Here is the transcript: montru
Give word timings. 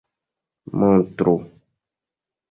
montru 0.77 1.35